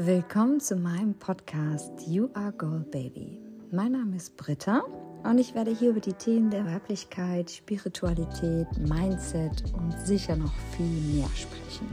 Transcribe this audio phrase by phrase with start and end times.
[0.00, 3.40] Willkommen zu meinem Podcast You Are Gold Baby.
[3.72, 4.84] Mein Name ist Britta
[5.24, 10.86] und ich werde hier über die Themen der Weiblichkeit, Spiritualität, Mindset und sicher noch viel
[11.16, 11.88] mehr sprechen.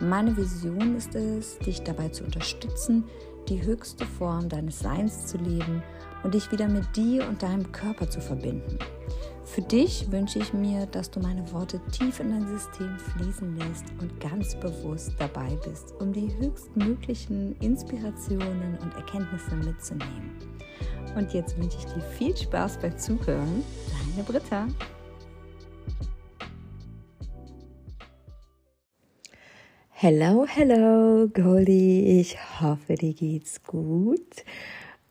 [0.00, 3.04] Meine Vision ist es, dich dabei zu unterstützen,
[3.48, 5.84] die höchste Form deines Seins zu leben
[6.24, 8.76] und dich wieder mit dir und deinem Körper zu verbinden.
[9.44, 13.84] Für dich wünsche ich mir, dass du meine Worte tief in dein System fließen lässt
[14.00, 20.34] und ganz bewusst dabei bist, um die höchstmöglichen Inspirationen und Erkenntnisse mitzunehmen.
[21.14, 23.62] Und jetzt wünsche ich dir viel Spaß beim Zuhören.
[24.16, 24.66] Deine Britta.
[29.90, 32.20] Hello, hello, Goldie.
[32.20, 34.44] Ich hoffe, dir geht's gut.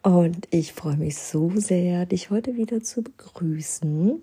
[0.04, 4.22] Und ich freue mich so sehr, dich heute wieder zu begrüßen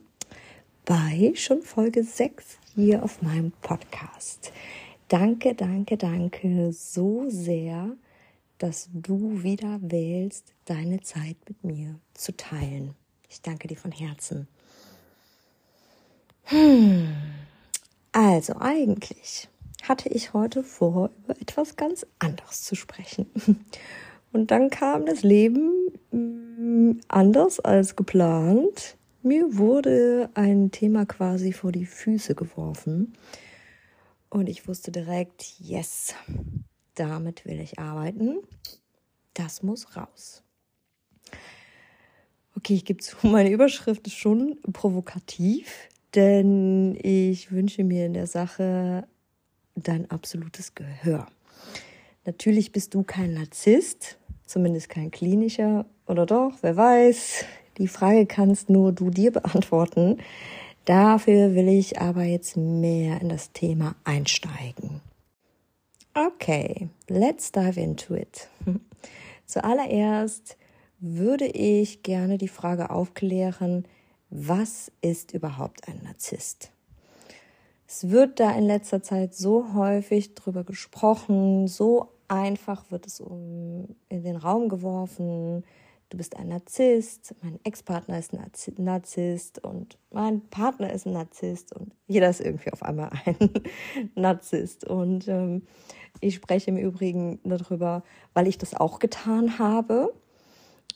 [0.84, 4.52] bei schon Folge 6 hier auf meinem Podcast.
[5.09, 7.97] Danke, danke, danke so sehr,
[8.59, 12.95] dass du wieder wählst, deine Zeit mit mir zu teilen.
[13.30, 14.49] Ich danke dir von Herzen.
[16.45, 17.09] Hm.
[18.13, 19.49] Also eigentlich
[19.85, 23.30] hatte ich heute vor, über etwas ganz anderes zu sprechen.
[24.32, 28.96] Und dann kam das Leben mm, anders als geplant.
[29.23, 33.14] Mir wurde ein Thema quasi vor die Füße geworfen.
[34.28, 36.14] Und ich wusste direkt, yes,
[36.95, 38.38] damit will ich arbeiten.
[39.34, 40.42] Das muss raus.
[42.56, 48.26] Okay, ich gebe zu, meine Überschrift ist schon provokativ, denn ich wünsche mir in der
[48.26, 49.06] Sache
[49.74, 51.26] dein absolutes Gehör.
[52.24, 54.20] Natürlich bist du kein Narzisst,
[54.51, 57.45] zumindest kein klinischer oder doch, wer weiß.
[57.79, 60.18] Die Frage kannst nur du dir beantworten.
[60.84, 65.00] Dafür will ich aber jetzt mehr in das Thema einsteigen.
[66.15, 68.48] Okay, let's dive into it.
[69.47, 70.56] Zuallererst
[70.98, 73.87] würde ich gerne die Frage aufklären,
[74.30, 76.72] was ist überhaupt ein Narzisst?
[77.86, 83.96] Es wird da in letzter Zeit so häufig drüber gesprochen, so einfach wird es um,
[84.08, 85.64] in den Raum geworfen.
[86.08, 91.72] Du bist ein Narzisst, mein Ex-Partner ist ein Narzisst und mein Partner ist ein Narzisst
[91.72, 93.50] und jeder ist irgendwie auf einmal ein
[94.14, 94.84] Narzisst.
[94.84, 95.62] Und ähm,
[96.20, 98.02] ich spreche im Übrigen darüber,
[98.34, 100.12] weil ich das auch getan habe.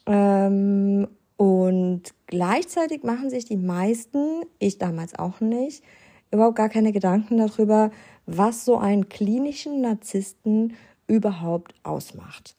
[0.07, 5.85] Ähm, und gleichzeitig machen sich die meisten, ich damals auch nicht,
[6.31, 7.91] überhaupt gar keine Gedanken darüber,
[8.27, 10.75] was so einen klinischen Narzissten
[11.07, 12.55] überhaupt ausmacht.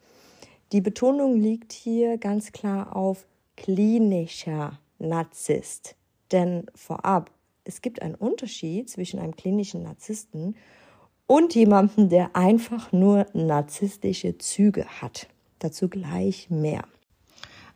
[0.71, 3.25] Die Betonung liegt hier ganz klar auf
[3.55, 5.95] klinischer Narzisst.
[6.31, 7.31] Denn vorab,
[7.63, 10.55] es gibt einen Unterschied zwischen einem klinischen Narzissten
[11.27, 15.27] und jemandem, der einfach nur narzisstische Züge hat.
[15.59, 16.83] Dazu gleich mehr.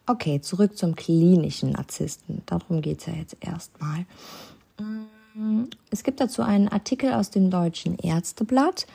[0.06, 2.42] Okay, zurück zum klinischen Narzissten.
[2.46, 4.06] Darum geht es ja jetzt erstmal.
[5.92, 8.88] Es gibt dazu einen Artikel aus dem Deutschen Ärzteblatt.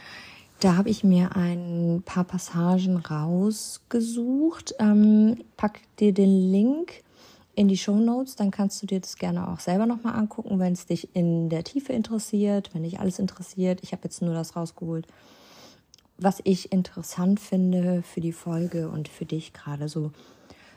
[0.64, 4.74] Da habe ich mir ein paar Passagen rausgesucht.
[4.78, 7.02] Ähm, pack dir den Link
[7.54, 10.72] in die Show Notes, dann kannst du dir das gerne auch selber nochmal angucken, wenn
[10.72, 13.80] es dich in der Tiefe interessiert, wenn dich alles interessiert.
[13.82, 15.06] Ich habe jetzt nur das rausgeholt,
[16.16, 20.12] was ich interessant finde für die Folge und für dich gerade so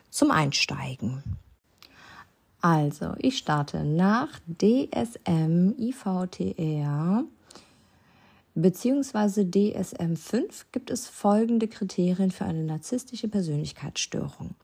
[0.10, 1.24] zum Einsteigen.
[2.60, 7.24] Also, ich starte nach DSM IVTR
[8.62, 14.56] beziehungsweise DSM-5 gibt es folgende Kriterien für eine narzisstische Persönlichkeitsstörung.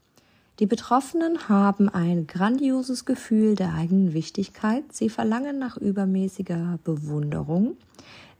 [0.60, 7.76] Die Betroffenen haben ein grandioses Gefühl der eigenen Wichtigkeit, sie verlangen nach übermäßiger Bewunderung,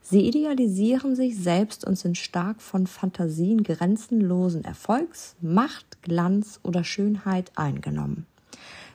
[0.00, 7.50] sie idealisieren sich selbst und sind stark von Fantasien grenzenlosen Erfolgs, Macht, Glanz oder Schönheit
[7.56, 8.26] eingenommen.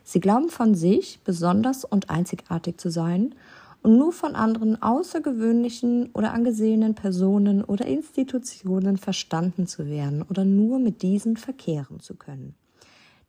[0.04, 3.36] Sie glauben von sich besonders und einzigartig zu sein
[3.82, 10.80] und nur von anderen außergewöhnlichen oder angesehenen Personen oder Institutionen verstanden zu werden oder nur
[10.80, 12.56] mit diesen verkehren zu können.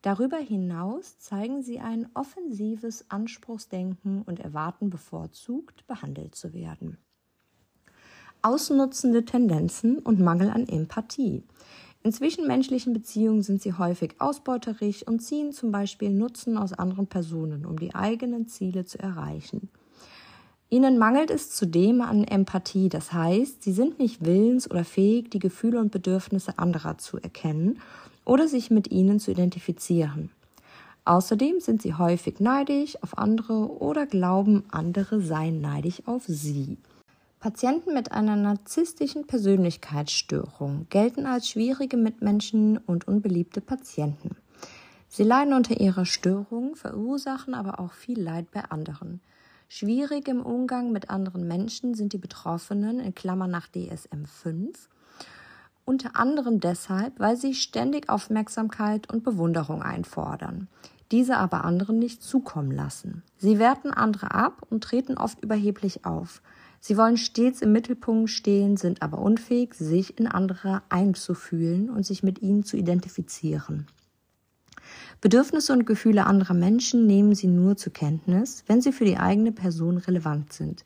[0.03, 6.97] Darüber hinaus zeigen sie ein offensives Anspruchsdenken und erwarten bevorzugt behandelt zu werden.
[8.43, 11.45] Ausnutzende Tendenzen und Mangel an Empathie.
[12.03, 17.67] In zwischenmenschlichen Beziehungen sind sie häufig ausbeuterisch und ziehen zum Beispiel Nutzen aus anderen Personen,
[17.67, 19.69] um die eigenen Ziele zu erreichen.
[20.73, 25.41] Ihnen mangelt es zudem an Empathie, das heißt, sie sind nicht willens oder fähig, die
[25.41, 27.81] Gefühle und Bedürfnisse anderer zu erkennen
[28.25, 30.31] oder sich mit ihnen zu identifizieren.
[31.05, 36.79] Außerdem sind sie häufig neidisch auf andere oder glauben, andere seien neidisch auf sie.
[37.41, 44.37] Patienten mit einer narzisstischen Persönlichkeitsstörung gelten als schwierige Mitmenschen und unbeliebte Patienten.
[45.09, 49.21] Sie leiden unter ihrer Störung, verursachen aber auch viel Leid bei anderen.
[49.73, 54.89] Schwierig im Umgang mit anderen Menschen sind die Betroffenen in Klammern nach DSM 5
[55.85, 60.67] unter anderem deshalb, weil sie ständig Aufmerksamkeit und Bewunderung einfordern,
[61.13, 63.23] diese aber anderen nicht zukommen lassen.
[63.39, 66.43] Sie werten andere ab und treten oft überheblich auf.
[66.81, 72.25] Sie wollen stets im Mittelpunkt stehen, sind aber unfähig, sich in andere einzufühlen und sich
[72.25, 73.87] mit ihnen zu identifizieren.
[75.21, 79.53] Bedürfnisse und Gefühle anderer Menschen nehmen sie nur zur Kenntnis, wenn sie für die eigene
[79.53, 80.83] Person relevant sind.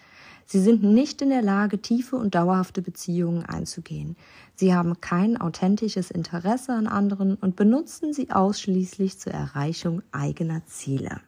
[0.47, 4.17] Sie sind nicht in der Lage, tiefe und dauerhafte Beziehungen einzugehen.
[4.57, 11.21] Sie haben kein authentisches Interesse an anderen und benutzen sie ausschließlich zur Erreichung eigener Ziele.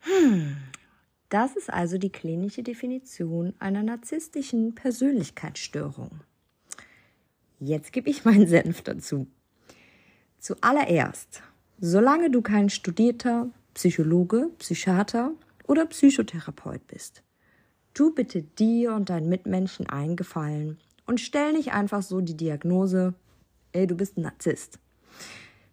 [0.00, 0.56] Hm.
[1.28, 6.10] Das ist also die klinische Definition einer narzisstischen Persönlichkeitsstörung.
[7.60, 9.26] Jetzt gebe ich meinen Senf dazu.
[10.38, 11.42] Zuallererst,
[11.80, 15.32] solange du kein studierter Psychologe, Psychiater
[15.66, 17.22] oder Psychotherapeut bist,
[17.94, 23.14] tu bitte dir und deinen Mitmenschen einen Gefallen und stell nicht einfach so die Diagnose,
[23.72, 24.78] ey, du bist ein Narzisst.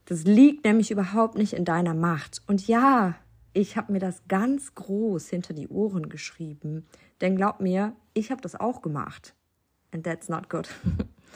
[0.06, 2.42] Das liegt nämlich überhaupt nicht in deiner Macht.
[2.48, 3.16] Und ja,
[3.52, 6.86] ich habe mir das ganz groß hinter die Ohren geschrieben.
[7.20, 9.36] Denn glaub mir, ich habe das auch gemacht.
[9.92, 10.70] And that's not good.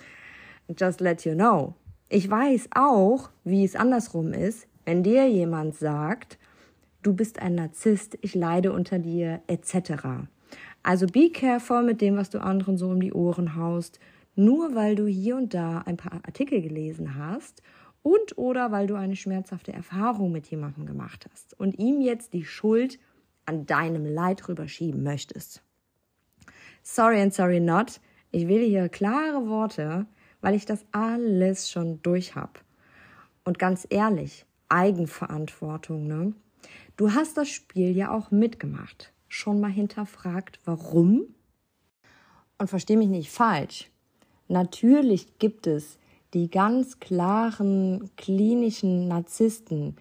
[0.79, 1.75] Just let you know.
[2.13, 6.37] Ich weiß auch, wie es andersrum ist, wenn dir jemand sagt,
[7.03, 10.27] du bist ein Narzisst, ich leide unter dir, etc.
[10.83, 14.01] Also be careful mit dem, was du anderen so um die Ohren haust,
[14.35, 17.63] nur weil du hier und da ein paar Artikel gelesen hast
[18.03, 22.43] und oder weil du eine schmerzhafte Erfahrung mit jemandem gemacht hast und ihm jetzt die
[22.43, 22.99] Schuld
[23.45, 25.63] an deinem Leid rüberschieben möchtest.
[26.83, 28.01] Sorry and sorry not.
[28.31, 30.07] Ich wähle hier klare Worte,
[30.41, 32.63] weil ich das alles schon durch hab.
[33.43, 36.33] Und ganz ehrlich, Eigenverantwortung, ne?
[36.97, 39.11] Du hast das Spiel ja auch mitgemacht.
[39.27, 41.23] Schon mal hinterfragt, warum?
[42.57, 43.89] Und versteh mich nicht falsch.
[44.47, 45.97] Natürlich gibt es
[46.33, 49.95] die ganz klaren klinischen Narzissten,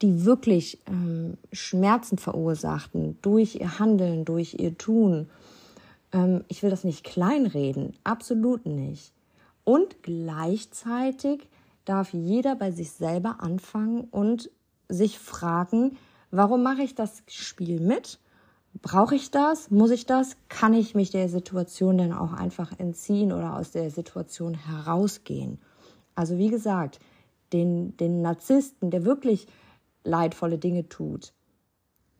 [0.00, 5.28] die wirklich ähm, Schmerzen verursachten durch ihr Handeln, durch ihr Tun.
[6.12, 9.12] Ähm, ich will das nicht kleinreden, absolut nicht.
[9.64, 11.48] Und gleichzeitig
[11.84, 14.50] darf jeder bei sich selber anfangen und
[14.88, 15.96] sich fragen,
[16.30, 18.18] warum mache ich das Spiel mit?
[18.80, 19.70] Brauche ich das?
[19.70, 20.36] Muss ich das?
[20.48, 25.60] Kann ich mich der Situation denn auch einfach entziehen oder aus der Situation herausgehen?
[26.14, 26.98] Also wie gesagt,
[27.52, 29.46] den, den Narzissten, der wirklich
[30.04, 31.32] leidvolle Dinge tut,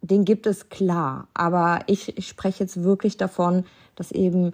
[0.03, 1.29] den gibt es klar.
[1.33, 4.53] Aber ich, ich spreche jetzt wirklich davon, dass eben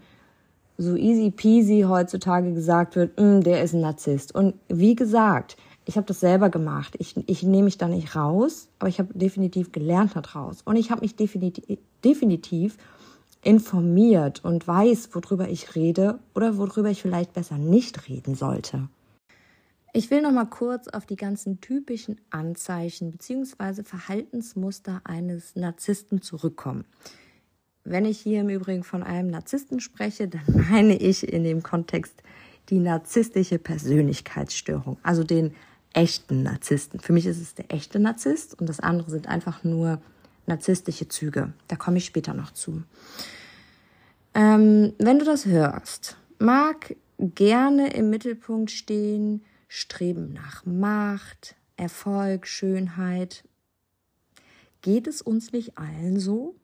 [0.78, 4.34] so easy peasy heutzutage gesagt wird, mm, der ist ein Narzisst.
[4.34, 6.94] Und wie gesagt, ich habe das selber gemacht.
[6.98, 10.62] Ich, ich nehme mich da nicht raus, aber ich habe definitiv gelernt daraus.
[10.62, 12.76] Und ich habe mich definitiv, definitiv
[13.42, 18.88] informiert und weiß, worüber ich rede oder worüber ich vielleicht besser nicht reden sollte.
[19.94, 23.82] Ich will noch mal kurz auf die ganzen typischen Anzeichen bzw.
[23.82, 26.84] Verhaltensmuster eines Narzissten zurückkommen.
[27.90, 32.22] Wenn ich hier im Übrigen von einem Narzissten spreche, dann meine ich in dem Kontext
[32.68, 35.54] die narzisstische Persönlichkeitsstörung, also den
[35.94, 37.00] echten Narzissten.
[37.00, 40.02] Für mich ist es der echte Narzisst und das andere sind einfach nur
[40.46, 41.54] narzisstische Züge.
[41.66, 42.82] Da komme ich später noch zu.
[44.34, 53.44] Ähm, wenn du das hörst, mag gerne im Mittelpunkt stehen, Streben nach Macht, Erfolg, Schönheit.
[54.82, 56.54] Geht es uns nicht allen so?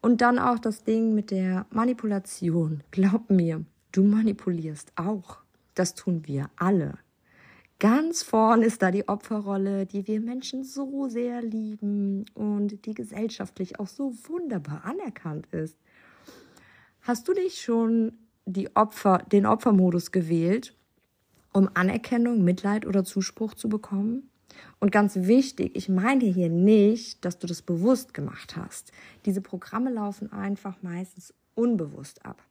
[0.00, 2.82] Und dann auch das Ding mit der Manipulation.
[2.90, 5.38] Glaub mir, du manipulierst auch.
[5.74, 6.98] Das tun wir alle.
[7.80, 13.78] Ganz vorn ist da die Opferrolle, die wir Menschen so sehr lieben und die gesellschaftlich
[13.78, 15.78] auch so wunderbar anerkannt ist.
[17.02, 20.76] Hast du dich schon die Opfer, den Opfermodus gewählt,
[21.52, 24.28] um Anerkennung, Mitleid oder Zuspruch zu bekommen?
[24.80, 28.92] Und ganz wichtig, ich meine hier nicht, dass du das bewusst gemacht hast.
[29.24, 32.42] Diese Programme laufen einfach meistens unbewusst ab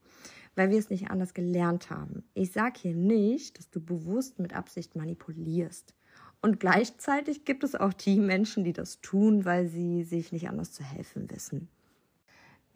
[0.57, 2.23] weil wir es nicht anders gelernt haben.
[2.33, 5.93] Ich sage hier nicht, dass du bewusst mit Absicht manipulierst.
[6.41, 10.73] Und gleichzeitig gibt es auch die Menschen, die das tun, weil sie sich nicht anders
[10.73, 11.69] zu helfen wissen.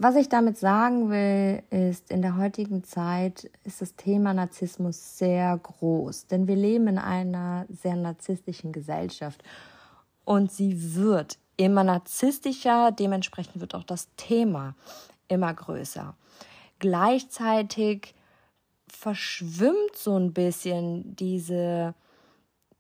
[0.04, 5.56] Was ich damit sagen will, ist, in der heutigen Zeit ist das Thema Narzissmus sehr
[5.56, 9.44] groß, denn wir leben in einer sehr narzisstischen Gesellschaft
[10.26, 14.74] und sie wird immer narzisstischer, dementsprechend wird auch das Thema
[15.28, 16.16] immer größer.
[16.80, 18.16] gleichzeitig
[18.88, 21.94] verschwimmt so ein bisschen diese,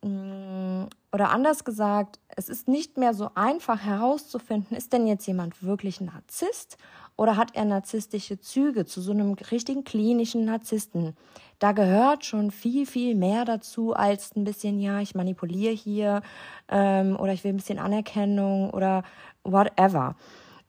[0.01, 5.61] mm, oder anders gesagt, es ist nicht mehr so einfach herauszufinden, ist denn jetzt jemand
[5.61, 6.79] wirklich Narzisst
[7.21, 11.15] oder hat er narzisstische Züge zu so einem richtigen klinischen Narzissten?
[11.59, 16.23] Da gehört schon viel, viel mehr dazu als ein bisschen, ja, ich manipuliere hier
[16.67, 19.03] ähm, oder ich will ein bisschen Anerkennung oder
[19.43, 20.15] whatever.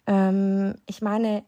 [0.06, 1.42] Ähm, ich meine,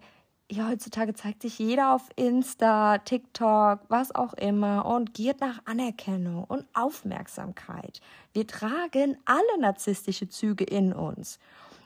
[0.51, 6.45] ja, heutzutage zeigt sich jeder auf Insta, TikTok, was auch immer und giert nach Anerkennung
[6.45, 8.01] und Aufmerksamkeit.
[8.33, 11.39] Wir tragen alle narzisstische Züge in uns.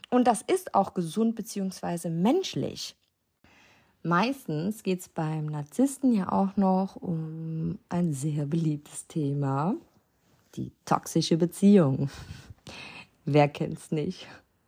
[0.09, 2.09] Und das ist auch gesund bzw.
[2.09, 2.95] menschlich.
[4.03, 9.75] Meistens geht es beim Narzissten ja auch noch um ein sehr beliebtes Thema,
[10.55, 12.09] die toxische Beziehung.
[13.25, 14.27] Wer kennt's nicht?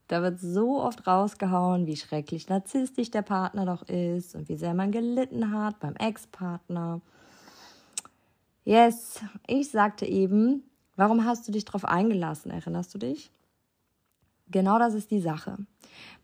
[0.09, 4.73] Da wird so oft rausgehauen, wie schrecklich narzisstisch der Partner doch ist und wie sehr
[4.73, 7.00] man gelitten hat beim Ex-Partner.
[8.65, 10.63] Yes, ich sagte eben,
[10.97, 12.51] warum hast du dich darauf eingelassen?
[12.51, 13.31] Erinnerst du dich?
[14.51, 15.58] Genau das ist die Sache.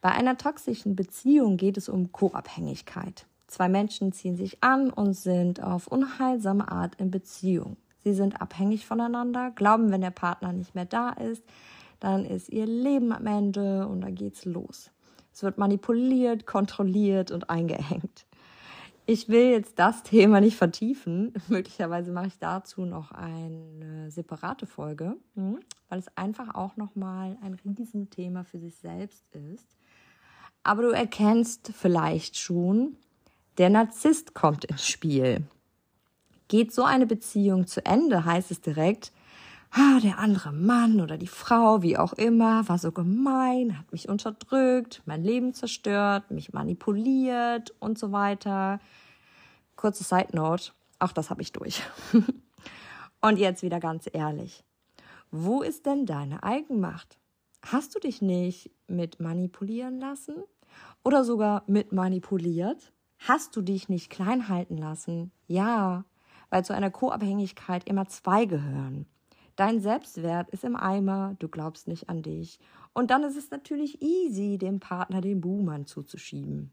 [0.01, 3.25] Bei einer toxischen Beziehung geht es um Co-Abhängigkeit.
[3.47, 7.77] Zwei Menschen ziehen sich an und sind auf unheilsame Art in Beziehung.
[8.03, 11.43] Sie sind abhängig voneinander, glauben, wenn der Partner nicht mehr da ist,
[11.99, 14.91] dann ist ihr Leben am Ende und dann geht's los.
[15.33, 18.25] Es wird manipuliert, kontrolliert und eingehängt.
[19.09, 21.31] Ich will jetzt das Thema nicht vertiefen.
[21.47, 27.53] Möglicherweise mache ich dazu noch eine separate Folge, hm, weil es einfach auch nochmal ein
[27.53, 29.77] Riesenthema für sich selbst ist.
[30.61, 32.97] Aber du erkennst vielleicht schon,
[33.57, 35.47] der Narzisst kommt ins Spiel.
[36.49, 39.13] Geht so eine Beziehung zu Ende, heißt es direkt,
[39.71, 44.09] ah, der andere Mann oder die Frau, wie auch immer, war so gemein, hat mich
[44.09, 48.79] unterdrückt, mein Leben zerstört, mich manipuliert und so weiter.
[49.75, 51.81] Kurze Side Note, auch das habe ich durch.
[53.21, 54.63] und jetzt wieder ganz ehrlich.
[55.31, 57.17] Wo ist denn deine Eigenmacht?
[57.61, 60.35] Hast du dich nicht mit manipulieren lassen
[61.03, 62.93] oder sogar mit manipuliert?
[63.19, 65.31] Hast du dich nicht klein halten lassen?
[65.47, 66.05] Ja,
[66.49, 69.05] weil zu einer Co-Abhängigkeit immer zwei gehören.
[69.57, 72.59] Dein Selbstwert ist im Eimer, du glaubst nicht an dich.
[72.93, 76.71] Und dann ist es natürlich easy, dem Partner den Buhmann zuzuschieben.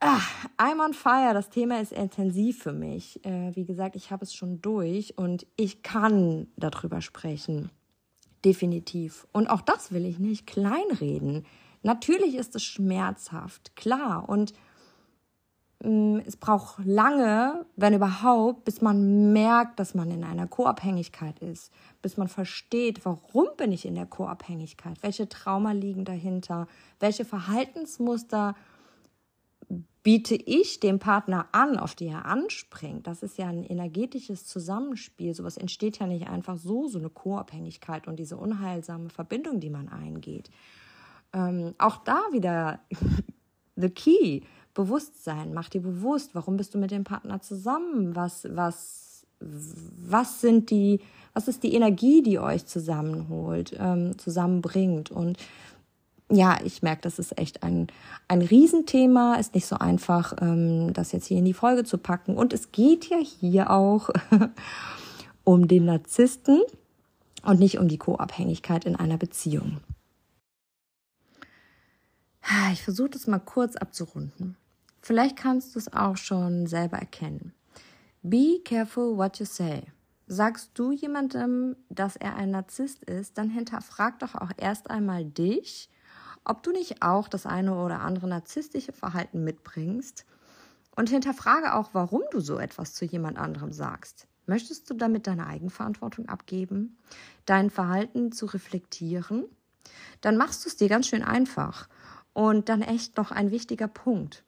[0.00, 0.20] Ah,
[0.58, 1.34] I'm on fire.
[1.34, 3.24] Das Thema ist intensiv für mich.
[3.24, 7.70] Äh, wie gesagt, ich habe es schon durch und ich kann darüber sprechen.
[8.44, 9.26] Definitiv.
[9.32, 11.46] Und auch das will ich nicht kleinreden.
[11.82, 14.28] Natürlich ist es schmerzhaft, klar.
[14.28, 14.52] Und
[15.80, 22.16] es braucht lange, wenn überhaupt, bis man merkt, dass man in einer Co-Abhängigkeit ist, bis
[22.16, 26.66] man versteht, warum bin ich in der Co-Abhängigkeit, welche Trauma liegen dahinter,
[26.98, 28.56] welche Verhaltensmuster
[30.02, 33.06] biete ich dem Partner an, auf die er anspringt.
[33.06, 35.34] Das ist ja ein energetisches Zusammenspiel.
[35.34, 39.88] Sowas entsteht ja nicht einfach so, so eine Co-Abhängigkeit und diese unheilsame Verbindung, die man
[39.88, 40.50] eingeht.
[41.32, 42.80] Ähm, auch da wieder
[43.76, 44.42] the key
[44.78, 45.52] Bewusstsein.
[45.54, 48.14] Mach dir bewusst, warum bist du mit dem Partner zusammen?
[48.14, 51.00] Was, was, was sind die,
[51.34, 55.10] was ist die Energie, die euch zusammenholt, ähm, zusammenbringt?
[55.10, 55.36] Und
[56.30, 57.88] ja, ich merke, das ist echt ein,
[58.28, 59.34] ein Riesenthema.
[59.34, 62.36] Ist nicht so einfach, ähm, das jetzt hier in die Folge zu packen.
[62.36, 64.10] Und es geht ja hier auch
[65.42, 66.62] um den Narzissten
[67.42, 69.78] und nicht um die Co-Abhängigkeit in einer Beziehung.
[72.72, 74.56] Ich versuche das mal kurz abzurunden.
[75.08, 77.54] Vielleicht kannst du es auch schon selber erkennen.
[78.22, 79.84] Be careful what you say.
[80.26, 85.88] Sagst du jemandem, dass er ein Narzisst ist, dann hinterfrag doch auch erst einmal dich,
[86.44, 90.26] ob du nicht auch das eine oder andere narzisstische Verhalten mitbringst
[90.94, 94.26] und hinterfrage auch, warum du so etwas zu jemand anderem sagst.
[94.44, 96.98] Möchtest du damit deine Eigenverantwortung abgeben,
[97.46, 99.46] dein Verhalten zu reflektieren?
[100.20, 101.88] Dann machst du es dir ganz schön einfach.
[102.34, 104.44] Und dann echt noch ein wichtiger Punkt.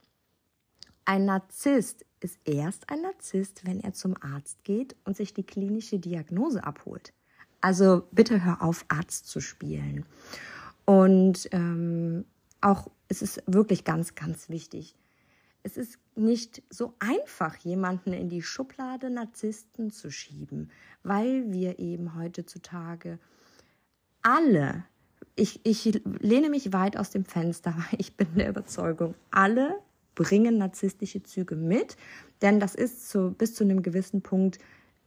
[1.11, 5.99] Ein Narzisst ist erst ein Narzisst, wenn er zum Arzt geht und sich die klinische
[5.99, 7.13] Diagnose abholt.
[7.61, 10.07] Also bitte hör auf, Arzt zu spielen.
[10.85, 12.27] Und ähm,
[12.61, 14.95] auch, es ist wirklich ganz, ganz wichtig.
[15.65, 20.71] Es ist nicht so einfach, jemanden in die Schublade Narzissten zu schieben,
[21.03, 23.19] weil wir eben heutzutage
[24.23, 24.85] alle,
[25.35, 29.77] ich, ich lehne mich weit aus dem Fenster, ich bin der Überzeugung, alle
[30.21, 31.97] bringen narzisstische Züge mit,
[32.43, 34.59] denn das ist zu, bis zu einem gewissen Punkt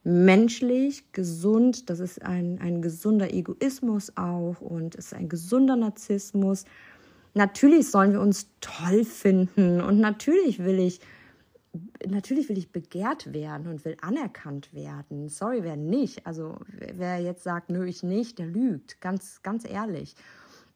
[0.02, 6.64] menschlich, gesund, das ist ein, ein gesunder Egoismus auch und ist ein gesunder Narzissmus.
[7.34, 11.00] natürlich sollen wir uns toll finden und natürlich will ich
[12.06, 15.28] natürlich will ich begehrt werden und will anerkannt werden.
[15.28, 16.26] Sorry, wer nicht.
[16.26, 19.00] Also wer jetzt sagt, nö, ich nicht, der lügt.
[19.00, 20.14] Ganz, ganz ehrlich.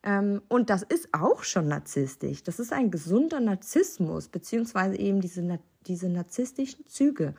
[0.02, 2.42] Ähm, und das ist auch schon narzisstisch.
[2.42, 7.34] Das ist ein gesunder Narzissmus, beziehungsweise eben diese, diese narzisstischen Züge,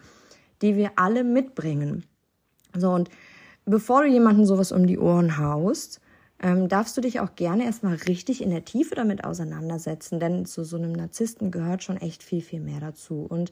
[0.61, 2.05] die wir alle mitbringen.
[2.75, 3.09] So, und
[3.65, 6.01] bevor du jemanden sowas um die Ohren haust,
[6.41, 10.63] ähm, darfst du dich auch gerne erstmal richtig in der Tiefe damit auseinandersetzen, denn zu
[10.63, 13.25] so einem Narzissten gehört schon echt viel, viel mehr dazu.
[13.27, 13.51] Und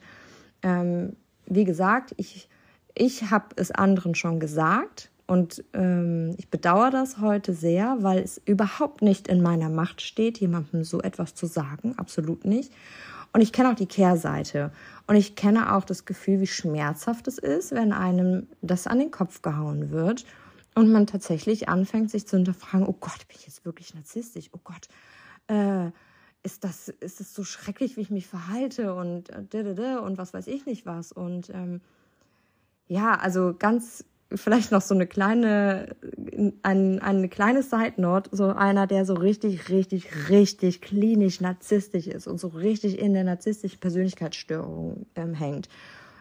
[0.62, 2.48] ähm, wie gesagt, ich,
[2.94, 8.40] ich habe es anderen schon gesagt und ähm, ich bedauere das heute sehr, weil es
[8.46, 12.72] überhaupt nicht in meiner Macht steht, jemandem so etwas zu sagen, absolut nicht.
[13.34, 14.72] Und ich kenne auch die Kehrseite.
[15.06, 19.10] Und ich kenne auch das Gefühl, wie schmerzhaft es ist, wenn einem das an den
[19.10, 20.24] Kopf gehauen wird
[20.74, 24.48] und man tatsächlich anfängt, sich zu hinterfragen, oh Gott, bin ich jetzt wirklich narzisstisch?
[24.52, 24.88] Oh Gott,
[25.48, 25.90] äh,
[26.42, 30.46] ist das, ist das so schrecklich, wie ich mich verhalte und äh, und was weiß
[30.46, 31.12] ich nicht was.
[31.12, 31.82] Und ähm,
[32.86, 35.96] ja, also ganz vielleicht noch so eine kleine,
[36.62, 42.26] ein, eine kleine Side Note, so einer, der so richtig, richtig, richtig klinisch narzisstisch ist
[42.26, 45.68] und so richtig in der narzisstischen Persönlichkeitsstörung ähm, hängt.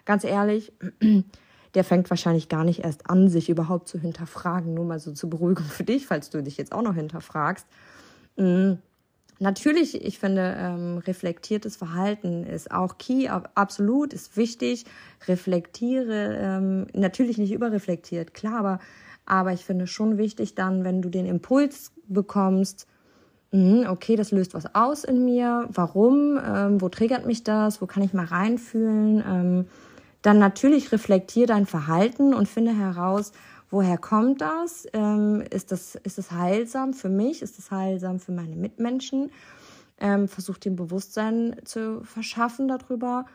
[0.05, 0.71] Ganz ehrlich,
[1.73, 4.73] der fängt wahrscheinlich gar nicht erst an, sich überhaupt zu hinterfragen.
[4.73, 7.67] Nur mal so zur Beruhigung für dich, falls du dich jetzt auch noch hinterfragst.
[8.37, 8.79] Mhm.
[9.39, 14.85] Natürlich, ich finde, ähm, reflektiertes Verhalten ist auch key, absolut, ist wichtig.
[15.27, 18.79] Reflektiere, ähm, natürlich nicht überreflektiert, klar, aber,
[19.25, 22.87] aber ich finde schon wichtig dann, wenn du den Impuls bekommst,
[23.51, 27.85] mh, okay, das löst was aus in mir, warum, ähm, wo triggert mich das, wo
[27.85, 29.65] kann ich mal reinfühlen, ähm,
[30.23, 33.31] dann natürlich reflektier dein Verhalten und finde heraus,
[33.69, 34.87] woher kommt das?
[34.93, 35.95] Ähm, ist das?
[35.95, 37.41] Ist das heilsam für mich?
[37.41, 39.31] Ist das heilsam für meine Mitmenschen?
[39.99, 43.25] Ähm, versuch dem Bewusstsein zu verschaffen darüber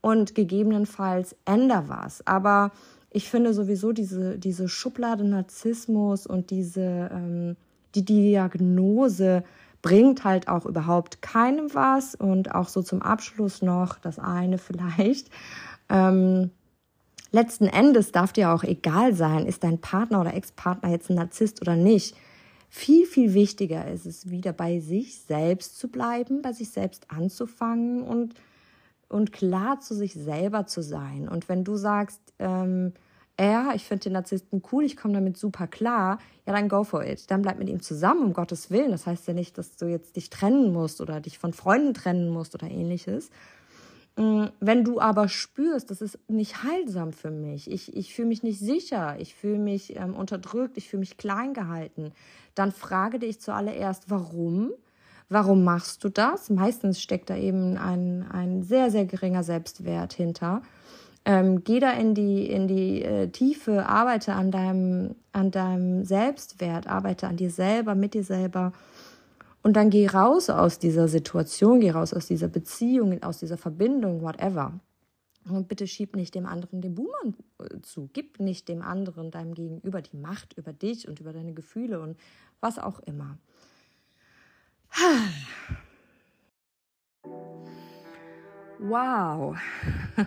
[0.00, 2.26] und gegebenenfalls änder was.
[2.26, 2.72] Aber
[3.10, 7.56] ich finde sowieso diese, diese Schublade Narzissmus und diese ähm,
[7.96, 9.42] die Diagnose
[9.82, 12.14] bringt halt auch überhaupt keinem was.
[12.14, 15.30] Und auch so zum Abschluss noch das eine vielleicht.
[15.88, 16.50] Ähm,
[17.30, 21.60] letzten Endes darf dir auch egal sein, ist dein Partner oder Ex-Partner jetzt ein Narzisst
[21.60, 22.16] oder nicht.
[22.68, 28.02] Viel, viel wichtiger ist es, wieder bei sich selbst zu bleiben, bei sich selbst anzufangen
[28.02, 28.34] und,
[29.08, 31.28] und klar zu sich selber zu sein.
[31.28, 32.92] Und wenn du sagst, ähm,
[33.38, 37.04] ja, ich finde den Narzissten cool, ich komme damit super klar, ja, dann go for
[37.04, 37.30] it.
[37.30, 38.90] Dann bleib mit ihm zusammen, um Gottes Willen.
[38.90, 42.30] Das heißt ja nicht, dass du jetzt dich trennen musst oder dich von Freunden trennen
[42.30, 43.30] musst oder ähnliches,
[44.16, 48.58] wenn du aber spürst, das ist nicht heilsam für mich, ich, ich fühle mich nicht
[48.58, 52.12] sicher, ich fühle mich ähm, unterdrückt, ich fühle mich klein gehalten,
[52.54, 54.70] dann frage dich zuallererst, warum?
[55.28, 56.50] Warum machst du das?
[56.50, 60.62] Meistens steckt da eben ein, ein sehr, sehr geringer Selbstwert hinter.
[61.26, 66.86] Ähm, geh da in die, in die äh, Tiefe, arbeite an deinem, an deinem Selbstwert,
[66.86, 68.72] arbeite an dir selber, mit dir selber
[69.66, 74.22] und dann geh raus aus dieser Situation, geh raus aus dieser Beziehung, aus dieser Verbindung,
[74.22, 74.78] whatever.
[75.50, 78.08] Und bitte schieb nicht dem anderen den Buhmann äh, zu.
[78.12, 82.16] Gib nicht dem anderen, deinem Gegenüber, die Macht über dich und über deine Gefühle und
[82.60, 83.38] was auch immer.
[88.78, 89.56] Wow.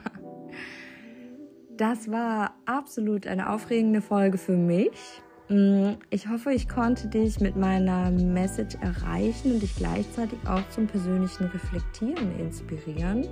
[1.78, 5.22] Das war absolut eine aufregende Folge für mich.
[5.50, 10.86] Mm, ich hoffe, ich konnte dich mit meiner Message erreichen und dich gleichzeitig auch zum
[10.86, 13.28] persönlichen Reflektieren inspirieren.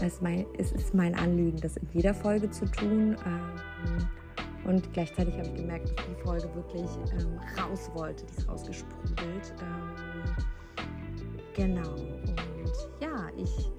[0.00, 3.16] Es ist mein Anliegen, das in jeder Folge zu tun.
[3.26, 4.08] Ähm,
[4.64, 8.24] und gleichzeitig habe ich gemerkt, dass die Folge wirklich ähm, raus wollte.
[8.26, 9.54] Die ist rausgesprudelt.
[9.62, 10.34] Ähm,
[11.54, 11.92] genau.
[11.92, 13.70] Und ja, ich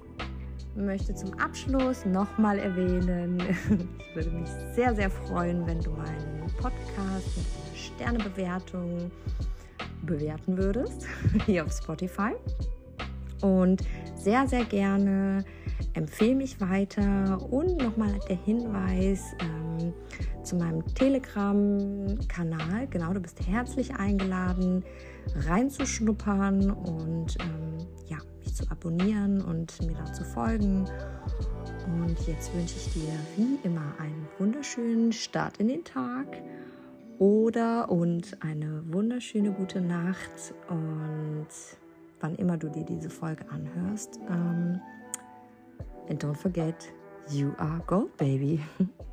[0.74, 3.40] möchte zum Abschluss nochmal erwähnen,
[3.98, 9.10] ich würde mich sehr, sehr freuen, wenn du meinen Podcast mit einer Sternebewertung
[10.02, 11.06] bewerten würdest,
[11.46, 12.32] hier auf Spotify.
[13.40, 13.82] Und
[14.16, 15.44] sehr, sehr gerne
[15.94, 19.92] empfehle mich weiter und nochmal der Hinweis ähm,
[20.42, 22.86] zu meinem Telegram-Kanal.
[22.88, 24.84] Genau, du bist herzlich eingeladen,
[25.34, 27.86] reinzuschnuppern und ähm,
[28.52, 30.86] zu abonnieren und mir da zu folgen.
[31.86, 36.26] Und jetzt wünsche ich dir wie immer einen wunderschönen Start in den Tag
[37.18, 41.46] oder und eine wunderschöne gute Nacht und
[42.20, 44.18] wann immer du dir diese Folge anhörst.
[44.28, 44.80] Ähm,
[46.08, 46.74] and don't forget,
[47.30, 48.60] you are gold, baby.